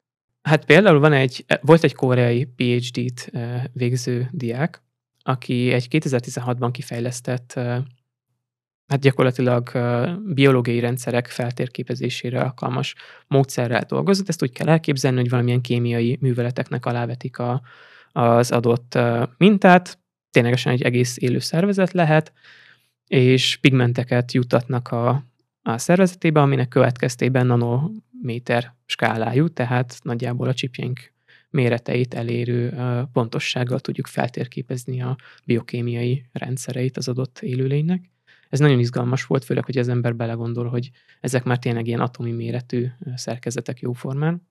Hát 0.43 0.65
például 0.65 0.99
van 0.99 1.13
egy, 1.13 1.45
volt 1.61 1.85
egy 1.85 1.95
koreai 1.95 2.45
PhD-t 2.45 3.31
végző 3.73 4.29
diák, 4.33 4.83
aki 5.23 5.73
egy 5.73 5.87
2016-ban 5.91 6.69
kifejlesztett 6.73 7.61
hát 8.89 9.01
gyakorlatilag 9.01 9.71
biológiai 10.27 10.81
rendszerek 10.81 11.27
feltérképezésére 11.27 12.41
alkalmas 12.41 12.95
módszerrel 13.27 13.85
dolgozott. 13.89 14.29
Ezt 14.29 14.43
úgy 14.43 14.53
kell 14.53 14.69
elképzelni, 14.69 15.19
hogy 15.21 15.31
valamilyen 15.31 15.61
kémiai 15.61 16.19
műveleteknek 16.21 16.87
alávetik 16.87 17.39
a, 17.39 17.63
az 18.13 18.51
adott 18.51 18.99
mintát, 19.37 19.99
ténylegesen 20.31 20.73
egy 20.73 20.83
egész 20.83 21.17
élő 21.19 21.39
szervezet 21.39 21.93
lehet, 21.93 22.33
és 23.07 23.57
pigmenteket 23.57 24.33
jutatnak 24.33 24.89
a, 24.89 25.25
a 25.63 25.79
szervezetébe, 25.79 26.41
aminek 26.41 26.69
következtében 26.69 27.47
nanométer 27.47 28.75
skálájú, 28.87 29.49
tehát 29.49 29.99
nagyjából 30.03 30.49
a 30.49 30.55
csipjeink 30.55 31.13
méreteit 31.51 32.15
elérő 32.15 32.77
pontossággal 33.13 33.81
tudjuk 33.81 34.07
feltérképezni 34.07 35.03
a 35.03 35.17
biokémiai 35.45 36.25
rendszereit 36.33 36.97
az 36.97 37.09
adott 37.09 37.39
élőlénynek. 37.39 38.11
Ez 38.49 38.59
nagyon 38.59 38.79
izgalmas 38.79 39.25
volt, 39.25 39.45
főleg, 39.45 39.65
hogy 39.65 39.79
az 39.79 39.89
ember 39.89 40.17
belegondol, 40.17 40.67
hogy 40.69 40.91
ezek 41.21 41.45
már 41.45 41.59
tényleg 41.59 41.87
ilyen 41.87 42.01
atomi 42.01 42.33
méretű 42.33 42.87
szerkezetek 43.15 43.81
jóformán. 43.81 44.47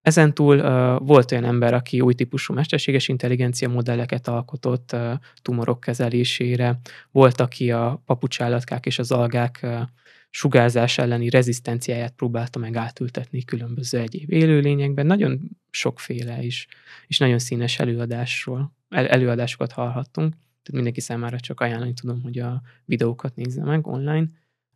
Ezen 0.00 0.34
túl 0.34 0.58
uh, 0.58 1.06
volt 1.06 1.32
olyan 1.32 1.44
ember, 1.44 1.74
aki 1.74 2.00
új 2.00 2.14
típusú 2.14 2.54
mesterséges 2.54 3.08
intelligencia 3.08 3.68
modelleket 3.68 4.28
alkotott 4.28 4.92
uh, 4.92 5.12
tumorok 5.42 5.80
kezelésére, 5.80 6.78
volt, 7.10 7.40
aki 7.40 7.70
a 7.70 8.02
papucsállatkák 8.04 8.86
és 8.86 8.98
az 8.98 9.12
algák 9.12 9.60
uh, 9.62 9.80
sugárzás 10.30 10.98
elleni 10.98 11.28
rezisztenciáját 11.30 12.12
próbálta 12.12 12.58
meg 12.58 12.76
átültetni 12.76 13.44
különböző 13.44 13.98
egyéb 13.98 14.32
élőlényekben. 14.32 15.06
Nagyon 15.06 15.40
sokféle 15.70 16.42
is, 16.42 16.66
és 17.06 17.18
nagyon 17.18 17.38
színes 17.38 17.78
előadásról, 17.78 18.72
el, 18.88 19.06
előadásokat 19.06 19.72
hallhattunk. 19.72 20.34
Tehát 20.66 20.82
mindenki 20.82 21.00
számára 21.00 21.40
csak 21.40 21.60
ajánlani 21.60 21.92
tudom, 21.92 22.22
hogy 22.22 22.38
a 22.38 22.62
videókat 22.84 23.34
nézze 23.34 23.64
meg 23.64 23.86
online, 23.86 24.26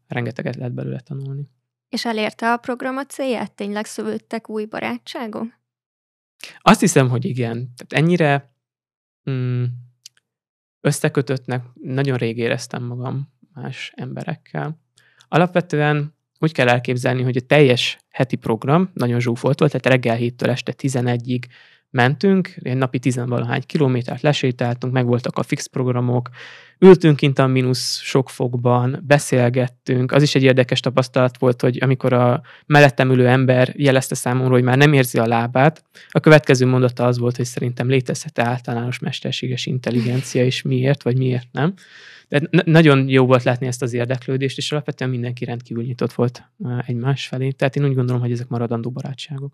rengeteget 0.07 0.57
lehet 0.57 0.73
belőle 0.73 1.01
tanulni. 1.01 1.49
És 1.89 2.05
elérte 2.05 2.53
a 2.53 2.57
program 2.57 2.97
a 2.97 3.05
célját? 3.05 3.53
Tényleg 3.53 3.85
szövődtek 3.85 4.49
új 4.49 4.65
barátságok? 4.65 5.59
Azt 6.59 6.81
hiszem, 6.81 7.09
hogy 7.09 7.25
igen. 7.25 7.73
Tehát 7.77 8.05
ennyire 8.05 8.53
mm, 9.31 9.65
összekötöttnek 10.81 11.65
nagyon 11.75 12.17
rég 12.17 12.39
éreztem 12.39 12.83
magam 12.83 13.33
más 13.55 13.93
emberekkel. 13.97 14.81
Alapvetően 15.29 16.15
úgy 16.39 16.53
kell 16.53 16.69
elképzelni, 16.69 17.23
hogy 17.23 17.37
a 17.37 17.47
teljes 17.47 17.99
heti 18.09 18.37
program 18.37 18.91
nagyon 18.95 19.21
zsúfolt 19.21 19.59
volt, 19.59 19.73
tehát 19.73 20.01
reggel 20.01 20.19
7-től 20.21 20.49
este 20.49 20.75
11-ig 20.77 21.45
mentünk, 21.91 22.55
egy 22.63 22.77
napi 22.77 22.99
tizenvalahány 22.99 23.63
kilométert 23.67 24.23
lesétáltunk, 24.23 24.93
meg 24.93 25.07
voltak 25.07 25.39
a 25.39 25.43
fix 25.43 25.67
programok, 25.67 26.29
ültünk 26.79 27.17
kint 27.17 27.39
a 27.39 27.47
mínusz 27.47 28.01
sok 28.01 28.31
fokban, 28.31 29.03
beszélgettünk. 29.07 30.13
Az 30.13 30.23
is 30.23 30.35
egy 30.35 30.43
érdekes 30.43 30.81
tapasztalat 30.81 31.39
volt, 31.39 31.61
hogy 31.61 31.79
amikor 31.81 32.13
a 32.13 32.43
mellettem 32.67 33.11
ülő 33.11 33.29
ember 33.29 33.73
jelezte 33.77 34.15
számomra, 34.15 34.53
hogy 34.53 34.63
már 34.63 34.77
nem 34.77 34.93
érzi 34.93 35.19
a 35.19 35.27
lábát, 35.27 35.85
a 36.09 36.21
következő 36.21 36.67
mondata 36.67 37.05
az 37.05 37.19
volt, 37.19 37.37
hogy 37.37 37.45
szerintem 37.45 37.89
létezhet 37.89 38.39
általános 38.39 38.99
mesterséges 38.99 39.67
intelligencia, 39.67 40.45
és 40.45 40.63
miért, 40.63 41.03
vagy 41.03 41.17
miért 41.17 41.49
nem. 41.53 41.75
De 42.29 42.63
nagyon 42.65 43.09
jó 43.09 43.27
volt 43.27 43.43
látni 43.43 43.67
ezt 43.67 43.83
az 43.83 43.93
érdeklődést, 43.93 44.59
és 44.59 44.73
alapvetően 44.73 45.11
mindenki 45.11 45.45
rendkívül 45.45 45.85
nyitott 45.85 46.13
volt 46.13 46.43
egymás 46.87 47.27
felé. 47.27 47.51
Tehát 47.51 47.77
én 47.77 47.85
úgy 47.85 47.95
gondolom, 47.95 48.21
hogy 48.21 48.33
ezek 48.33 48.49
maradandó 48.49 48.91
barátságok. 48.91 49.53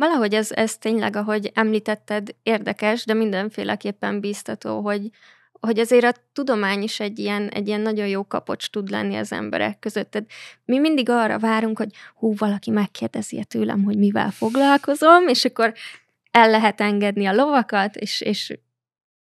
Valahogy 0.00 0.34
ez, 0.34 0.50
ez 0.50 0.76
tényleg, 0.78 1.16
ahogy 1.16 1.50
említetted, 1.54 2.34
érdekes, 2.42 3.04
de 3.04 3.14
mindenféleképpen 3.14 4.20
bíztató, 4.20 4.80
hogy, 4.80 5.10
hogy 5.52 5.78
azért 5.78 6.04
a 6.04 6.20
tudomány 6.32 6.82
is 6.82 7.00
egy 7.00 7.18
ilyen, 7.18 7.48
egy 7.48 7.66
ilyen 7.66 7.80
nagyon 7.80 8.06
jó 8.06 8.26
kapocs 8.26 8.70
tud 8.70 8.90
lenni 8.90 9.16
az 9.16 9.32
emberek 9.32 9.78
között. 9.78 10.10
Tehát 10.10 10.28
mi 10.64 10.78
mindig 10.78 11.08
arra 11.08 11.38
várunk, 11.38 11.78
hogy 11.78 11.90
hú, 12.14 12.34
valaki 12.36 12.70
megkérdezi 12.70 13.44
tőlem, 13.44 13.84
hogy 13.84 13.98
mivel 13.98 14.30
foglalkozom, 14.30 15.28
és 15.28 15.44
akkor 15.44 15.72
el 16.30 16.50
lehet 16.50 16.80
engedni 16.80 17.26
a 17.26 17.34
lovakat, 17.34 17.96
és, 17.96 18.20
és 18.20 18.58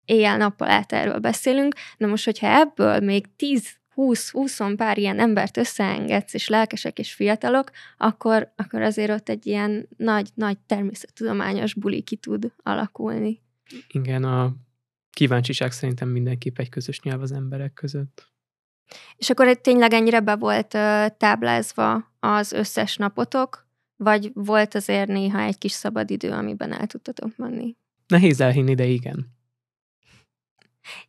éjjel-nappal 0.04 0.70
át 0.70 0.92
erről 0.92 1.18
beszélünk. 1.18 1.74
Na 1.96 2.06
most, 2.06 2.24
hogyha 2.24 2.60
ebből 2.60 3.00
még 3.00 3.36
tíz 3.36 3.76
20-20 3.98 4.74
pár 4.76 4.98
ilyen 4.98 5.18
embert 5.18 5.56
összeengedsz, 5.56 6.34
és 6.34 6.48
lelkesek 6.48 6.98
és 6.98 7.12
fiatalok, 7.12 7.70
akkor, 7.96 8.52
akkor 8.56 8.82
azért 8.82 9.10
ott 9.10 9.28
egy 9.28 9.46
ilyen 9.46 9.88
nagy-nagy 9.96 10.58
természettudományos 10.58 11.74
buli 11.74 12.02
ki 12.02 12.16
tud 12.16 12.52
alakulni. 12.62 13.42
Igen, 13.88 14.24
a 14.24 14.54
kíváncsiság 15.10 15.72
szerintem 15.72 16.08
mindenképp 16.08 16.58
egy 16.58 16.68
közös 16.68 17.00
nyelv 17.00 17.22
az 17.22 17.32
emberek 17.32 17.72
között. 17.72 18.32
És 19.16 19.30
akkor 19.30 19.56
tényleg 19.56 19.92
ennyire 19.92 20.20
be 20.20 20.36
volt 20.36 20.68
táblázva 21.16 22.12
az 22.20 22.52
összes 22.52 22.96
napotok, 22.96 23.66
vagy 23.96 24.30
volt 24.34 24.74
azért 24.74 25.08
néha 25.08 25.40
egy 25.40 25.58
kis 25.58 25.72
szabadidő, 25.72 26.30
amiben 26.30 26.72
el 26.72 26.86
tudtatok 26.86 27.36
menni? 27.36 27.76
Nehéz 28.06 28.40
elhinni, 28.40 28.74
de 28.74 28.84
igen. 28.84 29.37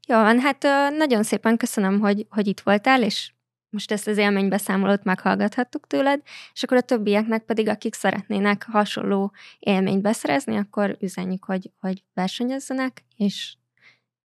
Jó 0.08 0.16
van, 0.16 0.40
hát 0.40 0.64
nagyon 0.98 1.24
szépen 1.24 1.58
köszönöm, 1.58 2.00
hogy, 2.00 2.26
hogy 2.30 2.48
itt 2.48 2.60
voltál, 2.60 3.04
és 3.04 3.32
most 3.70 3.92
ezt 3.92 4.08
az 4.08 4.18
élménybeszámolót 4.18 5.04
meghallgathattuk 5.04 5.88
tőled, 5.88 6.22
és 6.54 6.64
akkor 6.64 6.78
a 6.78 6.82
többieknek 6.82 7.44
pedig, 7.46 7.68
akik 7.68 7.94
szeretnének 7.94 8.64
hasonló 8.64 9.32
élményt 9.60 10.02
beszerezni, 10.02 10.58
akkor 10.58 10.98
üzenjük, 11.00 11.44
hogy, 11.44 11.72
hogy 11.80 12.04
versenyezzenek, 12.14 13.04
és 13.16 13.56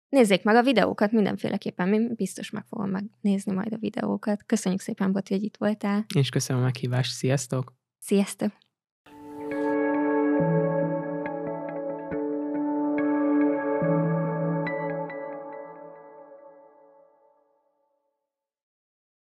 nézzék 0.09 0.43
meg 0.43 0.55
a 0.55 0.63
videókat 0.63 1.11
mindenféleképpen, 1.11 1.93
én 1.93 2.13
biztos 2.15 2.49
meg 2.49 2.65
fogom 2.69 2.89
megnézni 2.89 3.53
majd 3.53 3.73
a 3.73 3.77
videókat. 3.77 4.43
Köszönjük 4.45 4.81
szépen, 4.81 5.11
Boti, 5.11 5.33
hogy 5.33 5.43
itt 5.43 5.57
voltál. 5.57 6.05
És 6.15 6.29
köszönöm 6.29 6.61
a 6.61 6.65
meghívást, 6.65 7.11
sziasztok! 7.11 7.73
Sziasztok! 7.99 8.51